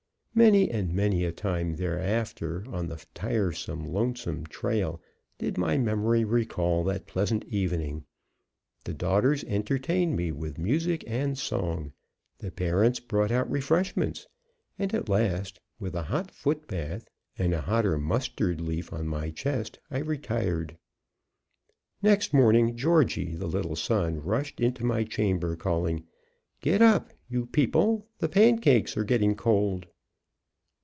[0.33, 5.01] Many and many a time thereafter on the tiresome, lonesome trail
[5.37, 8.05] did my memory recall that pleasant evening.
[8.85, 11.91] The daughters entertained me with music and song,
[12.37, 14.25] the parents brought out refreshments,
[14.79, 17.03] and, at last, with a hot foot bath,
[17.37, 20.77] and a hotter mustard leaf on my chest, I retired.
[22.01, 26.05] Next morning, Georgie, the little son, rushed into my chamber calling,
[26.61, 29.87] "Get up, you people, the pancakes are getting cold!"